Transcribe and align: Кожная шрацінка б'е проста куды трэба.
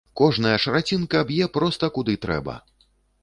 Кожная 0.19 0.53
шрацінка 0.63 1.19
б'е 1.31 1.49
проста 1.57 1.89
куды 1.99 2.15
трэба. 2.23 2.57